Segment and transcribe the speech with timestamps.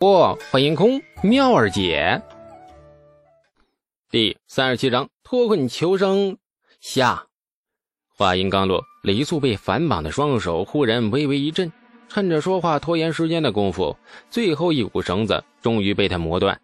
[0.00, 2.22] 不，欢迎空妙儿姐。
[4.10, 6.38] 第三十七章脱困求生
[6.80, 7.26] 下。
[8.16, 11.70] 话音刚落，李素被反绑的双手忽然微微一震，
[12.08, 13.94] 趁着说话拖延时间的功夫，
[14.30, 16.58] 最后一股绳子终于被他磨断。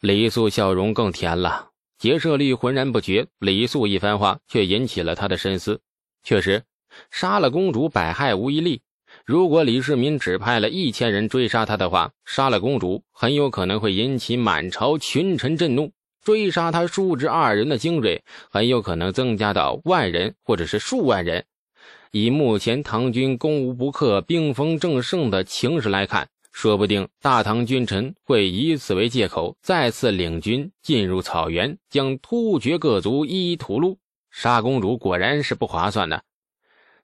[0.00, 1.68] 李素笑容更甜了。
[1.98, 5.78] 劫舍率浑然不觉，李素一番话却引起了他的深思。
[6.22, 6.64] 确实，
[7.10, 8.80] 杀了公主，百害无一利。
[9.24, 15.90] 如果李世民只派了一千人追杀他的话，杀了公主很有可能会引起满朝群臣震怒；
[16.22, 21.44] 追杀他数至二人的精锐，很有可能增加到万人或者是数万人。
[22.10, 33.96] 以目前唐军攻无不克、兵锋正盛的情势来看，说不定大唐君臣会以此为借口，再次领军进入草原，将突厥各族一一屠戮。
[34.30, 36.22] 杀公主果然是不划算的。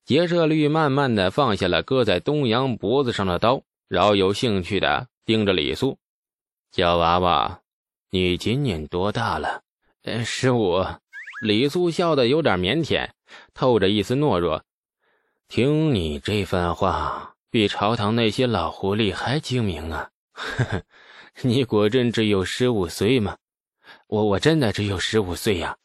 [0.08, 5.98] 劫舍率慢慢的放下了搁在东阳脖子上的刀，饶有兴趣的盯着李素
[6.72, 7.60] ：“小娃娃，
[8.08, 9.60] 你今年多大了
[10.04, 10.82] ？”“呃，十五。”
[11.44, 13.10] 李素笑得有点腼腆，
[13.52, 14.64] 透着一丝懦弱。
[15.46, 20.08] “听你这番话。”比朝堂那些老狐狸还精明啊！
[20.32, 20.82] 呵呵，
[21.42, 23.36] 你果真只有十五岁吗？
[24.06, 25.76] 我我真的只有十五岁呀！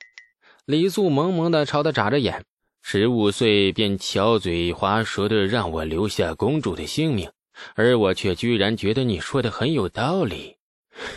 [0.63, 2.45] 李素萌萌的朝他眨着眼，
[2.85, 7.31] 十五岁便巧嘴滑舌的让我留下公主的性命，
[7.75, 10.57] 而我却居然觉得你说的很有道理。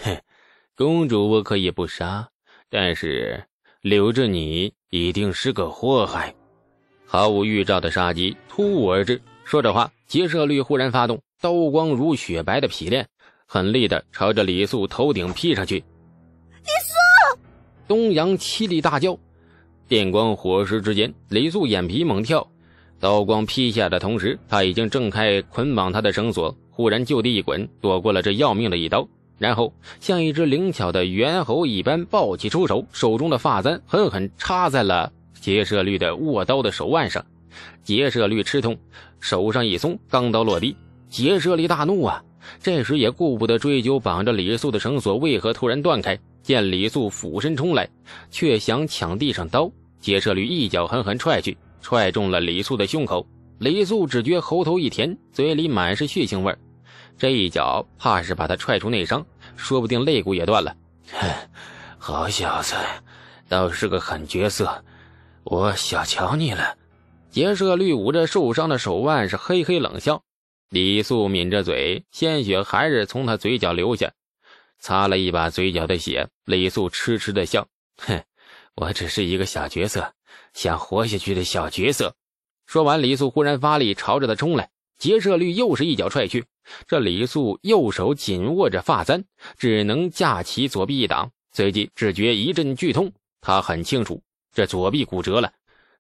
[0.05, 0.17] 哼，
[0.77, 2.29] 公主我可以不杀，
[2.71, 3.45] 但是
[3.81, 6.33] 留着你一定是个祸害。
[7.05, 9.21] 毫无预兆的杀机突兀而至。
[9.45, 13.07] 说着话，劫射律忽然发动，刀光如雪白的劈炼，
[13.45, 15.77] 狠厉的朝着李素头顶劈上去。
[15.79, 17.39] 李素！
[17.89, 19.19] 东阳凄厉大叫，
[19.89, 22.45] 电光火石之间，李素眼皮猛跳，
[22.99, 29.07] 刀光劈下的同时，他已经挣开捆绑他的绳索，忽然就地一滚，躲过了这要命的一刀，
[29.39, 37.25] 然后像一只灵巧的猿猴一般抱起出手，手中的发簪狠狠插在了劫舍率的握刀的手腕上。
[37.85, 38.77] 劫舍率吃痛，
[39.21, 40.77] 手上一松，钢刀落地。
[41.09, 42.21] 劫舍率大怒啊！
[42.61, 46.19] 这时也顾不得追究绑着李素的绳索为何突然断开。
[46.43, 47.89] 见李素俯身冲来，
[48.31, 49.69] 却想抢地上刀，
[50.01, 53.27] 劫舍驴一脚狠狠踹去，踹中了李素的胸口。
[53.59, 56.55] 李素只觉喉头一甜，嘴里满是血腥味
[57.19, 59.25] 这一脚怕是把他踹出内伤，
[59.57, 60.77] 说不定肋骨也断了。
[61.13, 61.29] 哼，
[61.99, 62.75] 好小子，
[63.49, 64.85] 倒是个狠角色，
[65.45, 66.77] 我小瞧你了。
[67.31, 70.23] 劫舍驴捂着受伤的手腕，是嘿嘿冷笑。
[70.69, 74.13] 李素抿着嘴，鲜血还是从他嘴角流下，
[74.79, 76.29] 擦了一把嘴角的血。
[76.45, 78.23] 李素痴痴的笑：“哼，
[78.77, 80.13] 我只是一个小角色，
[80.53, 82.15] 想活下去的小角色。”
[82.67, 84.71] 说完，李素忽然发力，朝着他冲来。
[84.99, 86.45] 劫舍率又是一脚踹去。
[86.87, 89.25] 这李素右手紧握着发簪，
[89.57, 93.13] 只能架起左臂一挡，随即只觉一阵剧痛。
[93.41, 94.23] 他很清楚，
[94.53, 95.53] 这左臂骨折了。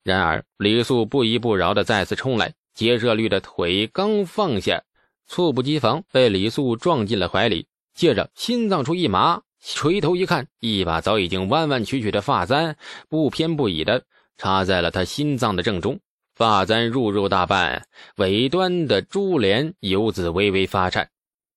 [0.02, 4.82] 然而，李素不依不饶的再次冲来，劫舍率的腿刚放下，
[5.28, 7.68] 猝不及防被李素撞进了怀里。
[7.94, 12.76] 接着，心脏处一麻，垂头一看，一把早已经弯弯曲曲的发簪
[13.08, 14.04] 不偏不倚的
[14.38, 15.98] 插在了他心脏的正中。
[16.36, 17.84] 发簪入肉大半，
[18.16, 21.08] 尾端的珠帘游子微微发颤。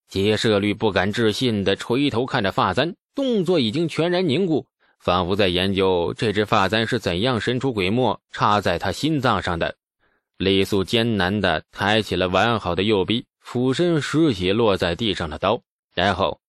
[0.08, 4.66] 劫舍率不敢置信的垂头看着发簪，动作已经全然凝固。
[5.00, 9.76] 仿佛在研究这只发簪是怎样神出鬼没插在他心脏上的。
[10.38, 15.62] 李素艰难地抬起了完好的右臂，俯身拾起落在地上的刀，
[15.94, 16.40] 然后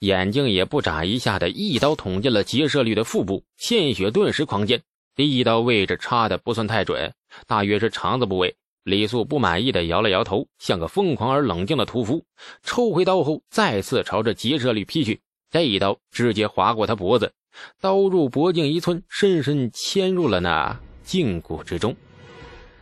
[0.00, 4.82] 眼睛也不眨一下的一刀捅进了劫舍率的腹部，鲜血顿时狂溅。
[5.14, 7.14] 第一刀位置插的不算太准，
[7.46, 8.54] 大约是肠子部位。
[8.84, 12.24] 李素不满意的摇了摇头，像个疯狂而冷静的屠夫，
[12.62, 15.20] 抽回刀后再次朝着劫舍率劈去。
[15.50, 17.32] 这一刀直接划过他脖子。
[17.80, 21.96] 刀入脖颈一寸，深深嵌入了那胫骨之中。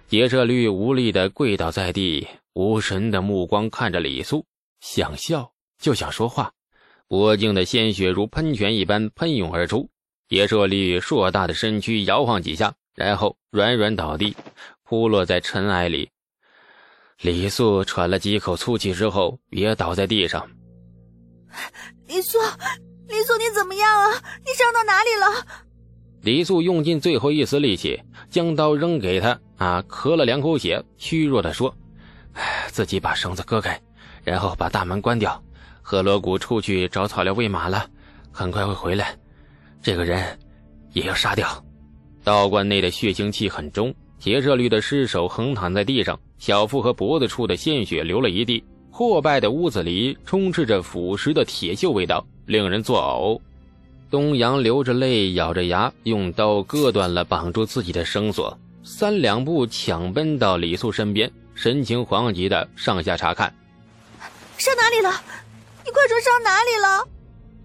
[0.08, 4.44] 劫舍率无力的跪倒在地，无神的目光看着李素，
[4.80, 6.52] 想笑就想说话，
[7.08, 9.88] 脖颈的鲜血如喷泉一般喷涌而出。
[10.28, 14.34] 劫舍利硕大的身躯摇晃几下，然后软软倒地，
[14.82, 16.10] 扑落在尘埃里。
[17.20, 20.48] 李素喘了几口粗气之后，也倒在地上。
[22.08, 22.38] 李素。
[23.06, 24.10] 李素，你怎么样啊？
[24.44, 25.46] 你伤到哪里了？
[26.22, 31.72] 李素用尽最后一丝力气，将刀扔给他，啊，咳了两口血，虚弱的说
[32.72, 33.78] ：“自己把绳子割开，
[34.24, 35.40] 然后把大门关掉。
[35.86, 37.86] 赫罗古出去找草料喂马了，
[38.32, 39.14] 很快会回来。
[39.82, 40.38] 这个人
[40.94, 41.62] 也要杀掉。”
[42.24, 53.38] 道观内的血腥气很重，劫舍率的尸首横躺在地上，小腹和脖子处的鲜血流了一地，破败的屋子里充斥着腐蚀的铁锈味道，令人作呕。
[54.10, 63.54] 东阳流着泪，咬着牙，用刀割断了绑住自己的绳索，三两步抢奔到李素身边，神情惶急的上下查看。
[64.56, 65.43] 伤哪里了？
[65.84, 67.06] 你快说伤哪里了？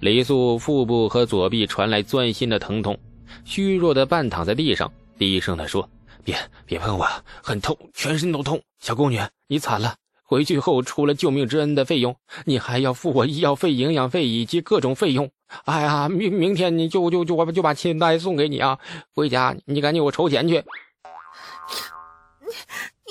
[0.01, 2.99] 李素腹部和左臂传来钻心的疼痛，
[3.45, 5.89] 虚弱的半躺在地上，低声的说
[6.23, 7.07] ：“别别碰我，
[7.41, 8.61] 很痛，全身都痛。
[8.79, 15.31] 小宫女，你惨了。”回去后，除了救命之恩的费用，你还要付我医药费、营养费以及各种费用。
[15.65, 18.77] 哎呀，明明天你就就就我就把钱袋送给你啊！
[19.15, 20.63] 回家你赶紧给我筹钱去。
[22.41, 22.53] 你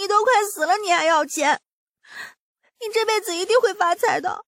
[0.00, 1.60] 你都快死了，你还要钱？
[2.80, 4.44] 你这辈子一定会发财的。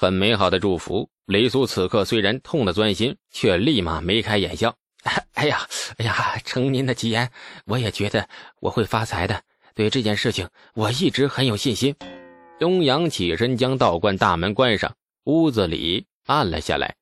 [0.00, 1.10] 很美好的祝福。
[1.26, 4.74] 雷苏此刻虽然痛得钻心，却立马眉开眼笑。
[5.34, 5.68] 哎呀，
[5.98, 7.30] 哎呀，承您的吉言，
[7.66, 8.26] 我也觉得
[8.62, 9.42] 我会发财的。
[9.74, 11.94] 对这件事情，我一直很有信心。
[12.58, 16.96] 东阳起身将道观大门关上，屋子里暗了下来。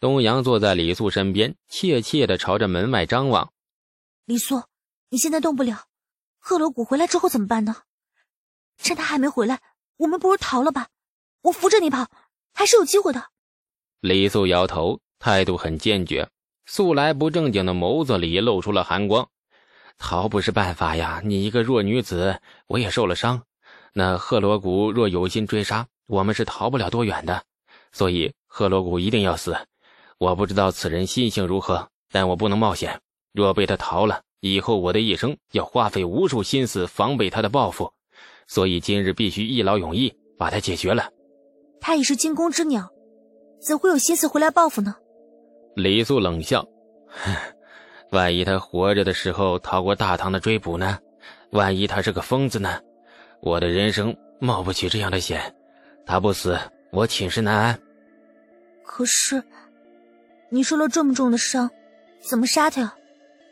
[0.00, 3.52] 东阳坐在李素身边，怯怯地朝着门外张望。
[4.24, 4.62] 李素，
[5.10, 5.84] 你现在动不了，
[6.38, 7.82] 贺罗谷回来之后怎么办呢？
[8.78, 9.60] 趁他还没回来，
[9.98, 10.88] 我们不如逃了吧？
[11.42, 12.08] 我扶着你跑，
[12.54, 13.24] 还是有机会的。
[14.00, 16.28] 李素摇头，态度很坚决，
[16.66, 19.28] 素来不正经的眸子里露出了寒光。
[19.98, 21.20] 逃不是办法呀！
[21.24, 23.42] 你一个弱女子，我也受了伤。
[23.92, 27.44] 那赫罗古若有心追杀，我们是逃不了多远的。
[27.92, 29.56] 所以赫罗古一定要死。
[30.18, 33.00] 我不知道此人心性如何，但我不能冒险。
[33.32, 37.92] 若被他逃了，以后我的一生要花费无数心思防备他的报复。
[38.48, 41.10] 所以今日必须一劳永逸，把他解决了。
[41.82, 42.88] 他已是惊弓之鸟，
[43.60, 44.94] 怎会有心思回来报复呢？
[45.74, 46.66] 李素冷笑。
[48.10, 51.00] 万一他活着的时候逃过大唐的追捕呢？
[51.50, 52.80] 万一他是个疯子呢？
[53.40, 55.54] 我的人生冒不起这样的险。
[56.06, 56.56] 他不死，
[56.92, 57.80] 我寝食难安。
[58.84, 59.42] 可是，
[60.50, 61.68] 你受了这么重的伤，
[62.20, 62.94] 怎么杀他呀？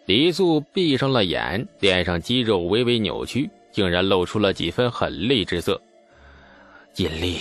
[0.06, 5.80] 李素闭上了眼，脸上肌肉微微扭曲，竟然露出了几分狠厉之色。
[6.92, 7.38] 尽力，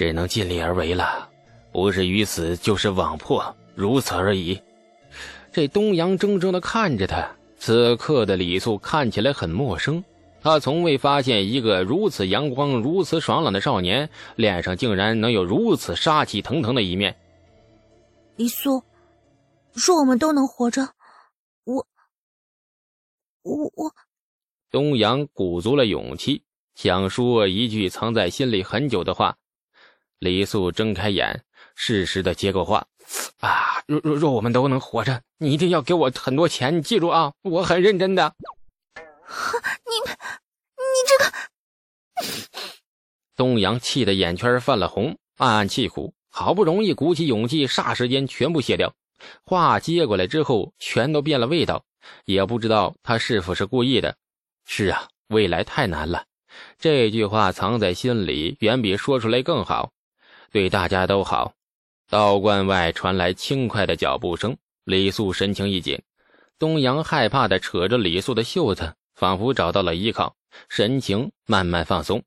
[0.00, 1.28] 只能尽力而为了，
[1.72, 4.58] 不是鱼死就是网破，如此而已。
[5.52, 10.02] 这东阳怔怔的看着他，此刻的李素看起来很陌生。
[10.40, 17.14] 他从未发现一个如此阳光、如此爽朗的少年，脸上竟然能有如此杀气腾腾的一面。
[18.36, 18.82] 李素，
[19.74, 20.94] 若我们都能活着，
[21.64, 21.86] 我……
[23.42, 23.70] 我……
[23.74, 23.92] 我……
[24.70, 26.42] 东阳鼓足了勇气，
[26.74, 29.36] 想说一句藏在心里很久的话。
[30.20, 31.42] 李素睁开眼，
[31.74, 32.86] 适时的接过话。
[33.40, 33.82] 啊！
[33.86, 37.32] 若若若我们都能活着，你一定要给我很多钱，你记住啊！
[37.42, 38.34] 我很认真的。
[39.88, 39.96] 你，
[40.76, 41.32] 你这个……
[43.34, 48.94] 东阳气得眼圈泛了红，暗暗气苦，好不容易鼓起勇气，霎时间全部卸掉。
[49.42, 51.82] 话接过来之后，全都变了味道，
[52.26, 54.14] 也不知道他是否是故意的。
[54.66, 56.26] 是啊，未来太难了。
[56.78, 59.92] 这句话藏在心里，远比说出来更好，
[60.50, 61.54] 对大家都好。
[62.08, 66.02] 道观外传来轻快的脚步声，李素神情一紧，
[66.58, 70.34] 东阳害怕的扯着李素的袖子，仿佛找到了依靠，
[70.68, 72.22] 神情慢慢放松。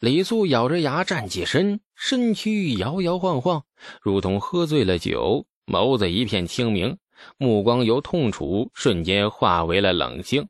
[0.00, 3.64] 李素咬着牙站起身，身躯摇摇晃晃，
[4.00, 6.98] 如同喝醉了酒，眸子一片清明，
[7.36, 10.48] 目光由痛楚瞬间化为了冷静，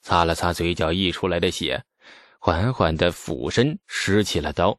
[0.00, 1.84] 擦了擦嘴角溢出来的血，
[2.38, 4.78] 缓缓的俯身拾起了刀，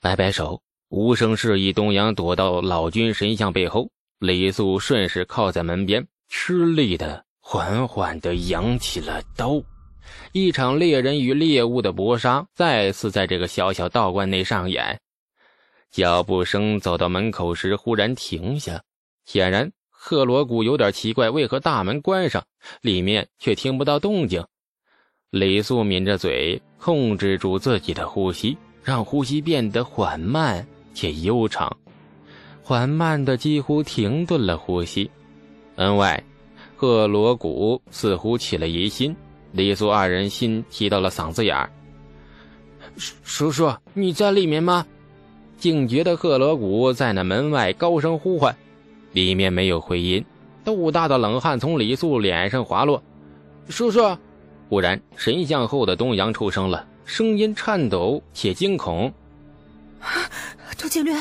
[0.00, 0.62] 摆摆手。
[0.92, 3.88] 无声示意，东阳躲到老君神像背后。
[4.18, 9.62] 李素顺势靠在门边，吃力的缓缓的扬起了刀。
[10.32, 15.00] 一场猎人与猎物的搏杀再次在这个小小道观内上演。
[15.90, 18.82] 脚步声走到门口时，忽然停下。
[19.24, 22.44] 显然，赫罗谷有点奇怪，为何大门关上，
[22.82, 24.44] 里面却听不到动静？
[25.30, 30.68] 李素抿着嘴，控制住自己的呼吸，让呼吸变得缓慢。
[30.94, 31.74] 且悠长，
[32.62, 35.10] 缓慢的几乎停顿了呼吸。
[35.76, 36.22] 门外，
[36.76, 39.14] 赫罗古似乎起了疑心，
[39.52, 41.70] 李素二人心提到了嗓子眼儿。
[42.96, 44.86] 叔叔，你在里面吗？
[45.56, 48.54] 警觉的赫罗古在那门外高声呼唤，
[49.12, 50.24] 里面没有回音。
[50.64, 53.02] 豆大的冷汗从李素脸上滑落。
[53.68, 54.00] 叔叔，
[54.68, 59.12] 忽然，神像后的东阳出声了，声音颤抖且惊恐。
[60.92, 61.14] 杜景略，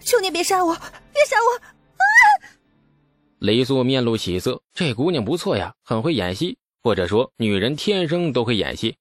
[0.00, 1.56] 求你别杀我，别杀我！
[1.96, 2.04] 啊！
[3.38, 8.94] 雷素面露喜色，这姑娘不错呀，很会演戏，或者说女人天生都会演戏。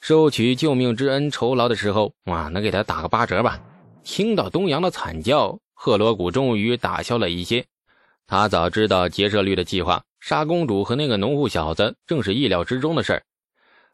[0.00, 3.60] 收取救命之恩酬劳的时候，哇，能给她打个八折吧？
[4.02, 7.64] 听到东阳的惨叫，赫罗古终于打消了一些。
[8.26, 13.22] 他早知道劫舍律的计划，杀公主和那个农户小子正是意料之中的事儿。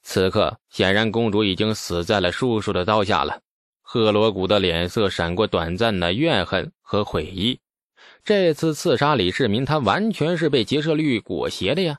[0.03, 3.43] 此刻，显然公主已经死在了叔叔的刀下了。
[3.87, 7.61] 赫罗古的脸色闪过短暂的怨恨和悔意。
[8.25, 11.99] 这次刺杀李世民，他完全是被劫舍律裹挟的呀。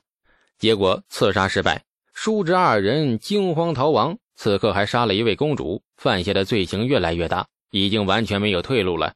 [0.58, 1.84] 结果刺杀失败。
[2.12, 9.14] 叔侄二人惊慌逃亡，此刻还杀了一位公主，犯下的罪行越来越大，已经完全没有退路了。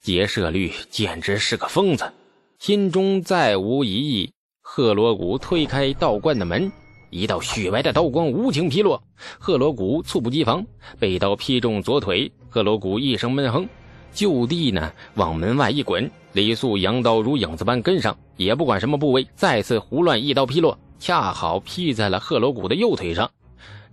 [0.00, 2.12] 劫舍律简直是个疯子，
[2.58, 4.32] 心中再无疑义。
[4.60, 6.72] 赫罗古推开道观的门，
[7.14, 9.00] 一道雪白的刀光无情劈落，
[9.38, 10.66] 赫罗古猝不及防，
[10.98, 12.28] 被刀劈中左腿。
[12.48, 13.68] 赫罗古一声闷哼，
[14.12, 16.10] 就地呢往门外一滚。
[16.32, 20.76] 李素扬刀如影子般跟上，也不管什么部位，再次胡乱一刀劈落。
[20.98, 23.30] 恰好劈在了赫罗古的右腿上，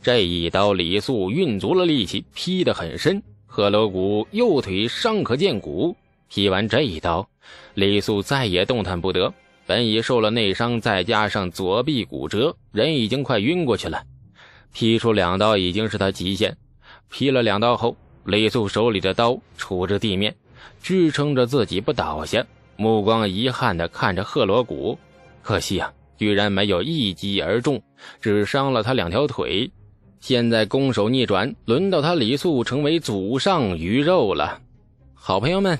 [0.02, 5.96] 这一刀李素运足了力气，劈得很深，赫罗古右腿伤可见骨。
[6.28, 7.30] 劈完这一刀，
[7.76, 9.32] 李素再也动弹不得，
[9.72, 14.04] 本已受了内伤，再加上左臂骨折，人已经快晕过去了。
[14.74, 16.58] 劈出两刀已经是他极限，
[17.10, 20.36] 劈了两刀后，李素手里的刀杵着地面，
[20.84, 25.00] 支撑着自己不倒下，目光遗憾地看着赫罗古，
[25.42, 25.94] 可惜啊。
[26.18, 27.82] 居然没有一击而中，
[28.20, 29.72] 只伤了他两条腿。
[30.20, 34.60] 现在攻守逆转，轮到他李素成为祖上鱼肉了。
[35.14, 35.80] 好朋友们，